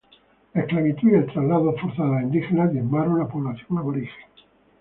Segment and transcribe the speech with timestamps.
[0.55, 4.25] La esclavitud y el traslado forzado de indígenas diezmaron la población aborigen.